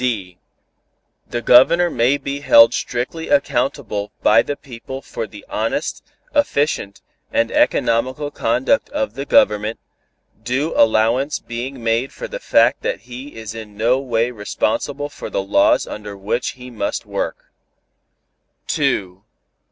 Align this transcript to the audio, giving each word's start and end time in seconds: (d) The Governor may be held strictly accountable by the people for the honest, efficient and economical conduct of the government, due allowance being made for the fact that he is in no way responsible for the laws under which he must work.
(d) 0.01 0.39
The 1.29 1.43
Governor 1.43 1.91
may 1.91 2.17
be 2.17 2.39
held 2.39 2.73
strictly 2.73 3.29
accountable 3.29 4.11
by 4.23 4.41
the 4.41 4.55
people 4.55 5.03
for 5.03 5.27
the 5.27 5.45
honest, 5.47 6.03
efficient 6.33 7.03
and 7.31 7.51
economical 7.51 8.31
conduct 8.31 8.89
of 8.89 9.13
the 9.13 9.27
government, 9.27 9.77
due 10.43 10.73
allowance 10.75 11.37
being 11.37 11.83
made 11.83 12.11
for 12.11 12.27
the 12.27 12.39
fact 12.39 12.81
that 12.81 13.01
he 13.01 13.35
is 13.35 13.53
in 13.53 13.77
no 13.77 13.99
way 13.99 14.31
responsible 14.31 15.07
for 15.07 15.29
the 15.29 15.43
laws 15.43 15.85
under 15.85 16.17
which 16.17 16.53
he 16.57 16.71
must 16.71 17.05
work. 17.05 17.51